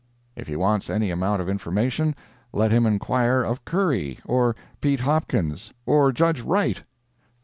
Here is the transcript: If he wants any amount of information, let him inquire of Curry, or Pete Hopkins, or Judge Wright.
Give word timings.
If 0.35 0.47
he 0.47 0.55
wants 0.55 0.89
any 0.89 1.11
amount 1.11 1.43
of 1.43 1.47
information, 1.47 2.15
let 2.51 2.71
him 2.71 2.87
inquire 2.87 3.43
of 3.43 3.63
Curry, 3.65 4.17
or 4.25 4.55
Pete 4.81 5.01
Hopkins, 5.01 5.73
or 5.85 6.11
Judge 6.11 6.41
Wright. 6.41 6.81